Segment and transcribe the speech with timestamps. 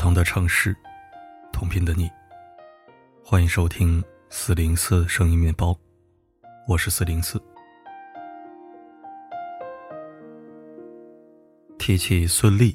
[0.00, 0.74] 同的城市，
[1.52, 2.10] 同频的你。
[3.22, 5.78] 欢迎收听四零四声音面包，
[6.66, 7.38] 我是四零四。
[11.78, 12.74] 提起孙俪，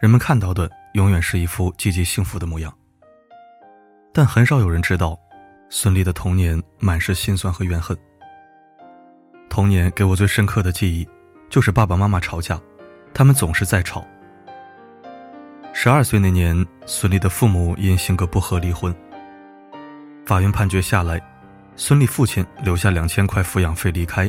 [0.00, 2.74] 人们看到的永远是一副积极幸福的模样，
[4.10, 5.14] 但很少有人知道，
[5.68, 7.94] 孙俪的童年满是心酸和怨恨。
[9.50, 11.06] 童年给我最深刻的记忆，
[11.50, 12.58] 就是爸爸妈妈吵架，
[13.12, 14.02] 他们总是在吵。
[15.86, 18.92] 十二岁那年，孙俪的父母因性格不合离婚。
[20.26, 21.22] 法院判决下来，
[21.76, 24.28] 孙俪父亲留下两千块抚养费离开，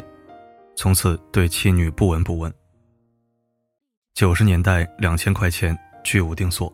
[0.75, 2.53] 从此对妻女不闻不问。
[4.13, 6.71] 九十年代，两千块钱居无定所，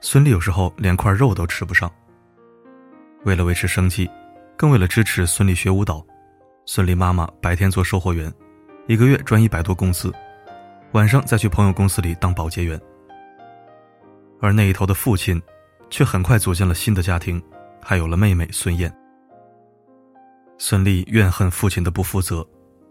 [0.00, 1.88] 孙俪有时候连块肉都吃不上。
[3.22, 4.10] 为了维持生计，
[4.56, 6.04] 更为了支持孙俪学舞蹈，
[6.66, 8.28] 孙俪妈妈白天做售货员，
[8.88, 10.12] 一个月赚一百多工资，
[10.94, 12.76] 晚上再去朋友公司里当保洁员。
[14.44, 15.40] 而那一头的父亲，
[15.88, 17.42] 却很快组建了新的家庭，
[17.80, 18.94] 还有了妹妹孙燕。
[20.58, 22.46] 孙俪怨恨父亲的不负责，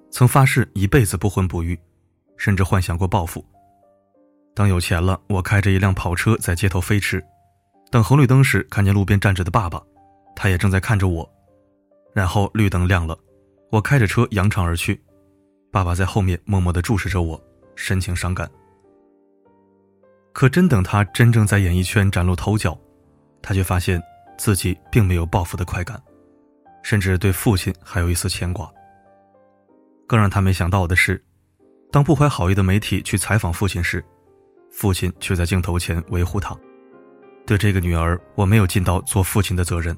[0.09, 1.79] 曾发誓一辈子不婚不育，
[2.37, 3.45] 甚至幻想过报复。
[4.55, 7.23] 当有钱了，我开着一辆跑车在街头飞驰，
[7.91, 9.79] 等红绿灯时看见路边站着的爸爸，
[10.35, 11.31] 他也正在看着我。
[12.15, 13.15] 然后绿灯亮了，
[13.69, 14.99] 我开着车扬长而去，
[15.71, 17.39] 爸爸在后面默默地注视着我，
[17.75, 18.49] 神情伤感。
[20.33, 22.77] 可真等他真正在演艺圈崭露头角，
[23.41, 24.01] 他却发现
[24.37, 26.01] 自己并没有报复的快感，
[26.81, 28.69] 甚至对父亲还有一丝牵挂。
[30.07, 31.23] 更让他没想到的是，
[31.91, 34.03] 当不怀好意的媒体去采访父亲时，
[34.71, 36.57] 父亲却在镜头前维护他。
[37.45, 39.95] 对这个女儿，我没有尽到做父亲的责任。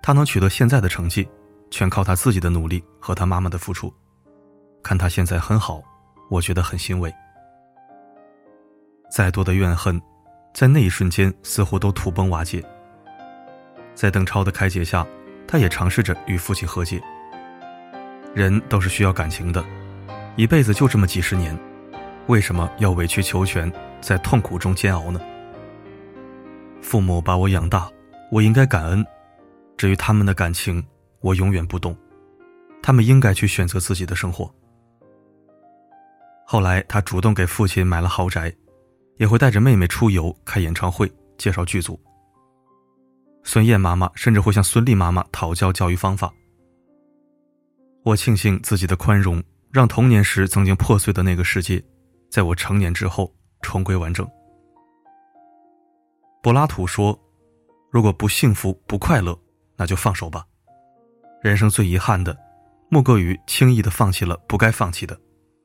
[0.00, 1.28] 她能取得现在的成绩，
[1.70, 3.92] 全靠她自己的努力和她妈妈的付出。
[4.82, 5.82] 看她现在很好，
[6.30, 7.12] 我觉得很欣慰。
[9.10, 10.00] 再多的怨恨，
[10.52, 12.62] 在那一瞬间似乎都土崩瓦解。
[13.94, 15.06] 在邓超的开解下，
[15.46, 17.02] 他也尝试着与父亲和解。
[18.34, 19.64] 人都是需要感情的，
[20.36, 21.58] 一辈子就这么几十年，
[22.26, 25.20] 为什么要委曲求全，在痛苦中煎熬呢？
[26.82, 27.90] 父母把我养大，
[28.30, 29.04] 我应该感恩。
[29.76, 30.84] 至于他们的感情，
[31.20, 31.96] 我永远不懂。
[32.82, 34.52] 他们应该去选择自己的生活。
[36.46, 38.54] 后来，他主动给父亲买了豪宅。
[39.18, 42.00] 也会带着妹妹出游、开演唱会、介绍剧组。
[43.44, 46.32] 孙燕妈妈甚至会向孙俪妈妈讨教教育方法。
[48.04, 51.82] 我庆幸自己的宽容，让童年时曾经破碎的那个世界，
[52.30, 54.26] 在我成年之后重归完整。
[56.42, 57.18] 柏拉图说
[57.90, 59.38] ：“如果不幸福、不快乐，
[59.76, 60.46] 那就放手吧。
[61.42, 62.36] 人生最遗憾的，
[62.88, 65.18] 莫过于轻易的放弃了不该放弃的，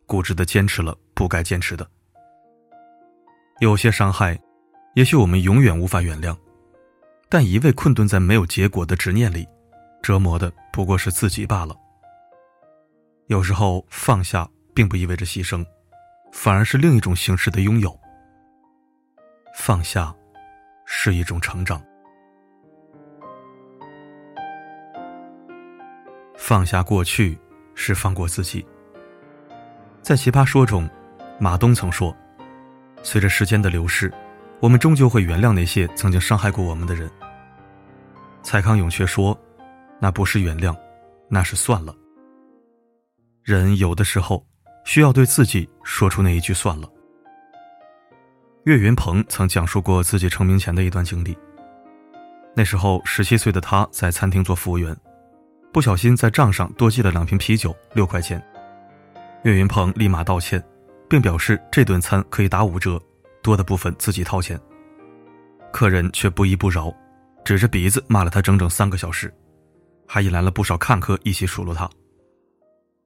[0.08, 1.88] 固执的坚持了不该坚持的。”
[3.64, 4.38] 有些伤害，
[4.94, 6.38] 也许我们永远无法原谅，
[7.30, 9.48] 但一味困顿在没有结果的执念里，
[10.02, 11.74] 折磨的不过是自己罢了。
[13.28, 15.66] 有时候放下并不意味着牺牲，
[16.34, 17.98] 反而是另一种形式的拥有。
[19.56, 20.14] 放下，
[20.86, 21.82] 是一种成长。
[26.36, 27.40] 放下过去，
[27.76, 28.66] 是放过自己。
[30.02, 30.90] 在《奇葩说》中，
[31.40, 32.14] 马东曾说。
[33.04, 34.12] 随着时间的流逝，
[34.60, 37.08] 我们终究会原谅那些曾经伤害过我们的人。
[38.42, 39.38] 蔡康永却说
[40.00, 40.76] ：“那不是原谅，
[41.30, 41.94] 那是算了。”
[43.44, 44.46] 人有的时候
[44.86, 46.90] 需要对自己说出那一句“算了”。
[48.64, 51.38] 岳云鹏曾讲述过自己成名前的一段经历。
[52.56, 54.96] 那时候十七岁的他在餐厅做服务员，
[55.74, 58.42] 不小心在账上多记了两瓶啤酒，六块钱。
[59.44, 60.64] 岳云鹏立马道歉。
[61.14, 63.00] 并表示这顿餐可以打五折，
[63.44, 64.60] 多的部分自己掏钱。
[65.72, 66.92] 客人却不依不饶，
[67.46, 69.32] 指着鼻子骂了他整整三个小时，
[70.08, 71.88] 还引来了不少看客一起数落他。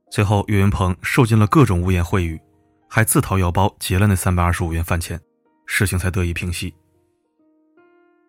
[0.09, 2.39] 最后，岳云鹏受尽了各种污言秽语，
[2.87, 5.19] 还自掏腰包结了那三百二十五元饭钱，
[5.65, 6.73] 事情才得以平息。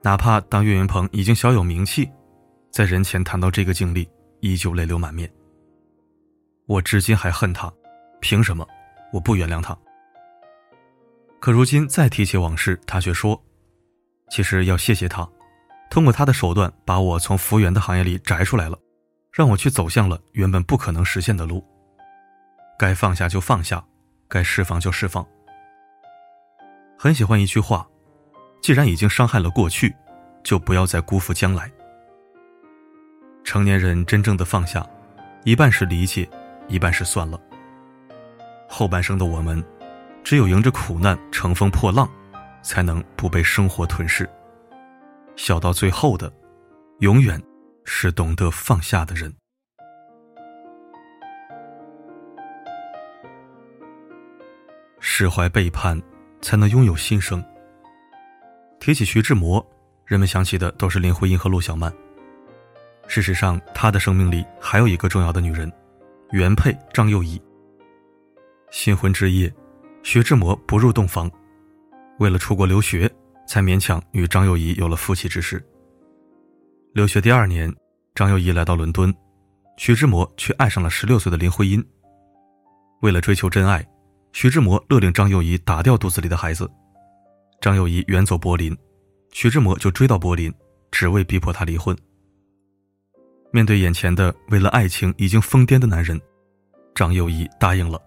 [0.03, 2.11] 哪怕当岳云鹏已经小有名气，
[2.73, 4.09] 在人前谈到这个经历，
[4.41, 5.33] 依旧泪流满面。
[6.67, 7.73] 我至今还恨他，
[8.21, 8.67] 凭什么？
[9.13, 9.77] 我不原谅他。
[11.41, 13.41] 可如今再提起往事，他却说
[14.29, 15.29] ：“其实要谢谢他，
[15.89, 18.79] 通过他的手段把我从服务员的行业里摘出来了，
[19.33, 21.65] 让我去走向了原本不可能实现的路。
[22.79, 23.85] 该放下就放下，
[24.29, 25.25] 该释放就释放。”
[26.99, 27.89] 很喜欢一句话
[28.61, 29.95] ：“既然已经伤害了过去，
[30.43, 31.71] 就不要再辜负将来。”
[33.45, 34.85] 成年人真正的放下，
[35.45, 36.29] 一半是理解，
[36.67, 37.41] 一半是算了。
[38.69, 39.65] 后半生的我们，
[40.23, 42.09] 只有迎着苦难乘风破浪，
[42.63, 44.29] 才能不被生活吞噬。
[45.37, 46.33] 笑到最后的，
[46.99, 47.43] 永远
[47.85, 49.33] 是懂得放下的人。
[55.01, 56.01] 释怀背叛，
[56.43, 57.43] 才能拥有新生。
[58.79, 59.65] 提起徐志摩，
[60.05, 61.93] 人们想起的都是林徽因和陆小曼。
[63.07, 65.73] 事实上，他的生命里还有一个重要的女人，
[66.31, 67.41] 原配张幼仪。
[68.71, 69.53] 新婚之夜，
[70.03, 71.31] 徐志摩不入洞房，
[72.19, 73.11] 为了出国留学，
[73.47, 75.65] 才勉强与张幼仪有了夫妻之事。
[76.93, 77.75] 留学第二年，
[78.15, 79.15] 张幼仪来到伦敦，
[79.77, 81.85] 徐志摩却爱上了十六岁的林徽因。
[83.01, 83.87] 为了追求真爱。
[84.31, 86.71] 徐志摩勒令张幼仪打掉肚子里的孩子，
[87.63, 88.77] 张幼仪远走柏林，
[89.33, 90.53] 徐志摩就追到柏林，
[90.93, 91.97] 只为逼迫她离婚。
[93.51, 96.21] 面对眼前的为了爱情已经疯癫的男人，
[96.95, 98.01] 张幼仪答应了。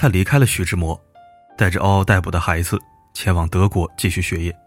[0.00, 0.98] 他离开了徐志摩，
[1.58, 2.78] 带着嗷嗷待哺的孩子
[3.12, 4.58] 前往德国继续学业。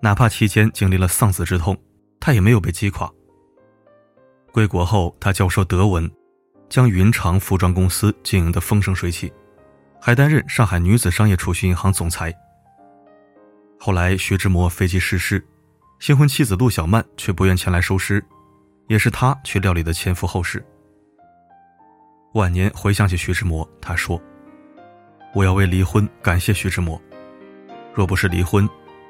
[0.00, 1.76] 哪怕期间经历了丧子之痛，
[2.18, 3.12] 他也没有被击垮。
[4.52, 6.10] 归国后，他教授德文，
[6.70, 9.30] 将云长服装公司经营得风生水起。
[10.00, 12.34] 还担任上海女子商业储蓄银行总裁。
[13.78, 15.46] 后来徐志摩飞机失事，
[16.00, 18.24] 新婚妻子陆小曼却不愿前来收尸，
[18.88, 20.64] 也是他去料理的前夫后事。
[22.36, 24.20] 晚年回想起徐志摩，他说
[25.34, 27.00] ：“我要为离婚感谢徐志摩。
[27.94, 28.68] 若不是离婚，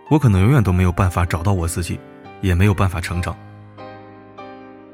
[0.08, 1.99] 我可能永远都没有办法找到我自己，
[2.40, 3.37] 也没有办法成长。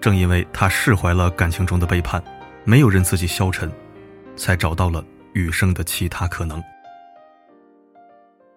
[0.00, 2.24] 正因为他释怀了感情中的背叛，
[2.64, 3.70] 没有任自己消沉，
[4.34, 6.62] 才找到了。”余生的其他可能，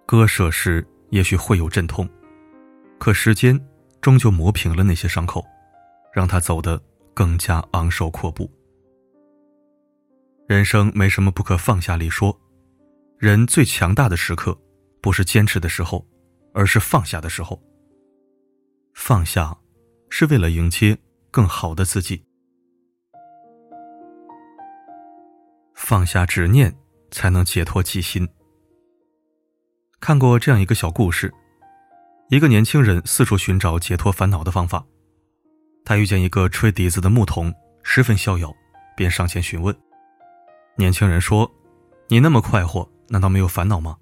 [0.05, 2.05] 割舍时也许会有阵痛，
[2.97, 3.57] 可时间
[4.01, 5.45] 终究磨平了那些伤口，
[6.13, 6.81] 让他走得
[7.13, 8.51] 更加昂首阔步。
[10.47, 12.39] 人生没什么不可放下里说，
[13.17, 14.55] 人最强大的时刻，
[15.01, 16.05] 不是坚持的时候，
[16.53, 17.59] 而是放下的时候。
[18.93, 19.57] 放下，
[20.09, 20.95] 是为了迎接
[21.31, 22.23] 更好的自己。
[25.73, 26.77] 放下执念，
[27.09, 28.29] 才能解脱己心。
[29.99, 31.33] 看过这样一个小故事：
[32.29, 34.85] 一个年轻人四处寻找解脱烦恼的方法。
[35.83, 37.51] 他遇见一个吹笛子的牧童，
[37.81, 38.53] 十分逍遥，
[38.95, 39.75] 便上前询问。
[40.77, 41.49] 年轻人说
[42.09, 43.95] ：“你那么快活，难道没有烦恼吗？”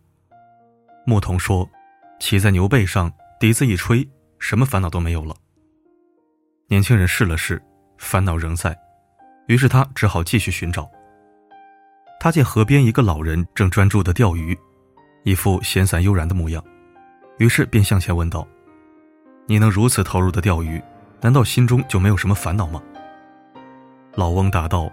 [1.05, 1.69] 牧童说
[2.19, 4.07] ：“骑在牛背上，笛子一吹，
[4.39, 5.35] 什么烦恼都没有了。”
[6.67, 7.61] 年轻人试了试，
[7.99, 8.75] 烦恼仍在，
[9.47, 10.89] 于是他只好继续寻找。
[12.19, 14.57] 他见河边一个老人正专注的钓鱼，
[15.23, 16.63] 一副闲散悠然的模样，
[17.37, 18.47] 于是便向前问道
[19.45, 20.81] ：“你能如此投入的钓鱼，
[21.21, 22.81] 难道心中就没有什么烦恼吗？”
[24.15, 24.89] 老翁答道：“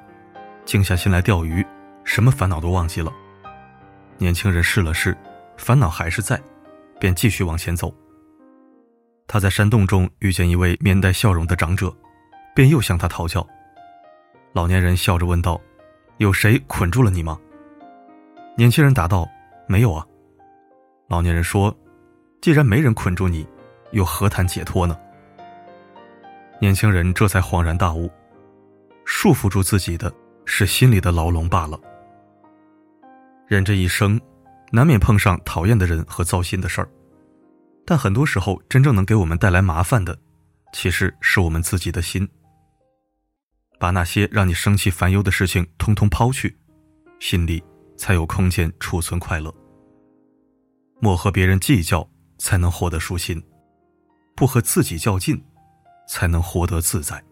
[0.64, 1.64] 静下心来钓鱼，
[2.04, 3.12] 什么烦恼都忘记了。”
[4.18, 5.16] 年轻人试了试，
[5.56, 6.40] 烦恼还是在，
[6.98, 7.94] 便继续往前走。
[9.26, 11.94] 他在山洞中遇见一位面带笑容的长者，
[12.54, 13.46] 便又向他讨教。
[14.52, 15.60] 老年人笑着问道。
[16.18, 17.40] 有谁捆住了你吗？
[18.54, 19.26] 年轻人答道
[19.66, 20.06] ：“没有啊。”
[21.08, 21.74] 老年人说
[22.42, 23.48] ：“既然没人捆住你，
[23.92, 24.94] 又何谈解脱呢？”
[26.60, 28.10] 年轻人这才恍然大悟：
[29.06, 30.12] 束缚住自己的
[30.52, 31.80] 是心里的牢笼罢了。
[33.46, 34.20] 人这一生，
[34.72, 36.90] 难免碰上讨厌的人和糟心的事儿，
[37.86, 40.18] 但很多时候，真正能给我们带来麻烦的，
[40.72, 42.28] 其实是我们自己的心。
[43.78, 46.58] 把那些让你生气烦忧的事情通通抛去，
[47.20, 47.62] 心里
[47.96, 49.54] 才有空间储存快乐。
[50.98, 52.06] 莫和别人计较，
[52.38, 53.40] 才能获得舒心；
[54.34, 55.40] 不和自己较劲，
[56.08, 57.22] 才能活得自在。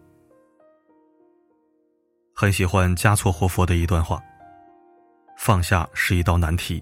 [2.39, 4.23] 很喜欢加措活佛的一段话：
[5.35, 6.81] 放下是一道难题。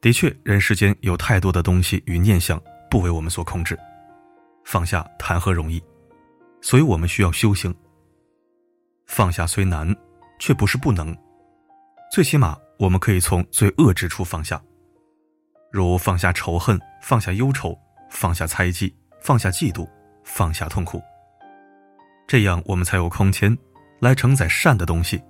[0.00, 3.78] 的确，人世间有太多的东西与念想不为我们所控制，
[4.64, 5.80] 放下谈何容易？
[6.60, 7.72] 所以我们需要修行。
[9.06, 9.94] 放下虽难，
[10.40, 11.16] 却不是不能。
[12.10, 14.60] 最起码，我们可以从最恶之处放下，
[15.70, 17.78] 如放下仇恨，放下忧愁，
[18.10, 18.92] 放下猜忌，
[19.22, 19.88] 放下嫉妒，
[20.24, 21.00] 放下痛苦。
[22.26, 23.56] 这样，我们才有空间
[23.98, 25.22] 来承载善的东西，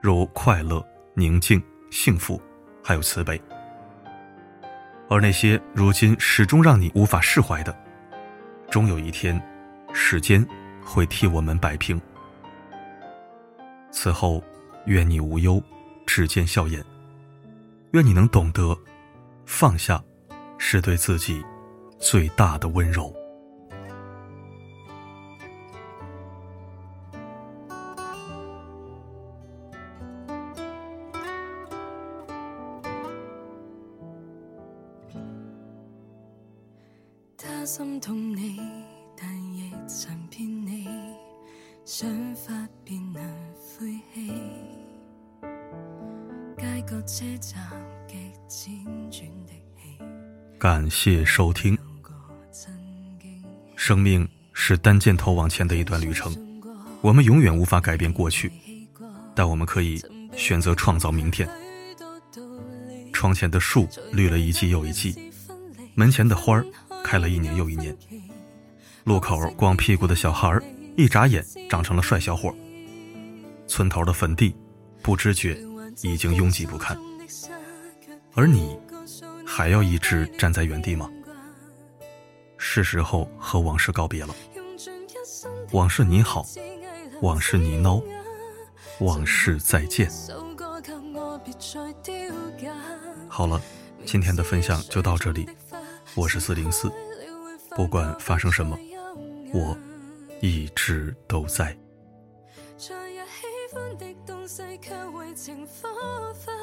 [0.00, 2.40] 如快乐、宁静、幸福，
[2.82, 3.40] 还有慈悲。
[5.08, 7.76] 而那些如今始终让你无法释怀的，
[8.70, 9.40] 终有一天，
[9.92, 10.44] 时间
[10.82, 12.00] 会替我们摆平。
[13.90, 14.42] 此后，
[14.86, 15.62] 愿你无忧，
[16.06, 16.82] 只见笑颜。
[17.92, 18.76] 愿你能懂得，
[19.44, 20.02] 放下，
[20.56, 21.44] 是对自己
[21.98, 23.14] 最大的温柔。
[50.60, 51.76] 感谢收听。
[53.74, 56.32] 生命是单箭头往前的一段旅程，
[57.00, 58.52] 我们永远无法改变过去，
[59.34, 60.00] 但我们可以
[60.36, 61.48] 选择创造明天。
[63.12, 65.32] 窗前的树绿了一季又一季，
[65.96, 66.64] 门前的花儿
[67.02, 67.96] 开了一年又一年。
[69.02, 70.62] 路口光屁股的小孩儿，
[70.96, 72.54] 一眨眼长成了帅小伙。
[73.66, 74.54] 村头的坟地，
[75.02, 75.58] 不知觉
[76.02, 76.98] 已经拥挤不堪。
[78.34, 78.78] 而你，
[79.46, 81.10] 还要一直站在原地吗？
[82.56, 84.34] 是时候和往事告别了。
[85.72, 86.46] 往事你好，
[87.20, 88.02] 往事你孬，
[89.00, 90.10] 往事再见。
[93.28, 93.60] 好了，
[94.04, 95.48] 今天的分享就到这里。
[96.14, 96.92] 我是四零四，
[97.70, 98.78] 不管发生什么，
[99.52, 99.76] 我
[100.40, 101.76] 一直都在。
[104.54, 105.88] 世却为情火
[106.34, 106.54] 分。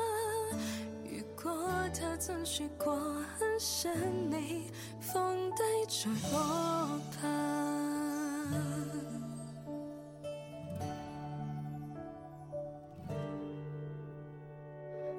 [1.03, 3.91] 如果他真说过很想
[4.29, 4.69] 你，
[5.01, 6.37] 放低才可
[7.19, 7.27] 怕。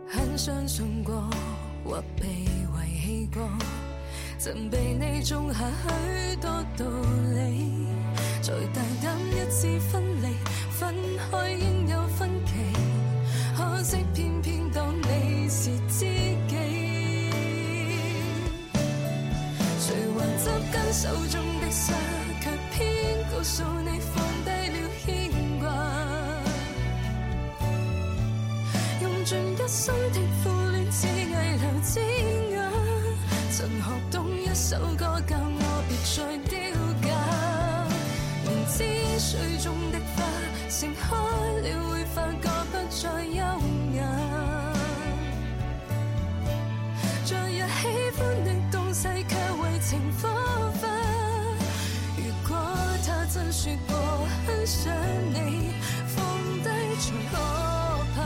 [0.08, 1.28] 很相信过，
[1.84, 2.68] 或被遗
[3.04, 3.42] 弃过，
[4.38, 6.48] 曾被你种下许多
[6.78, 6.86] 道
[7.34, 7.88] 理，
[8.40, 10.36] 才大胆一次分离，
[10.70, 12.09] 分开应有。
[15.50, 16.06] 是知
[16.46, 16.54] 己，
[19.80, 21.92] 谁还执紧手中的沙，
[22.40, 22.80] 却偏
[23.32, 25.08] 告诉你放低了牵
[25.58, 25.66] 挂，
[29.02, 30.20] 用尽一生的。
[34.52, 36.52] 首歌教我别再丢
[37.02, 37.08] 架，
[38.44, 38.78] 明知
[39.18, 39.28] 水
[39.58, 40.22] 中的花
[40.68, 43.40] 盛开了会发觉不再优雅。
[49.90, 50.86] 情火花。
[52.16, 52.56] 如果
[53.04, 53.96] 他真说过
[54.46, 54.94] 很想
[55.32, 55.72] 你，
[56.06, 56.16] 放
[56.62, 56.68] 低
[57.00, 57.34] 才可
[58.14, 58.16] 怕。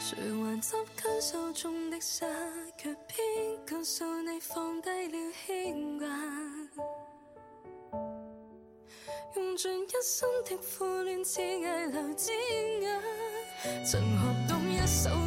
[0.00, 2.24] 谁还执紧手中的沙，
[2.78, 6.06] 却偏告诉你放低了牵挂。
[9.34, 12.34] 用尽一生的苦恋，只挨留尖
[12.82, 13.02] 牙，
[13.84, 15.25] 曾学懂一首。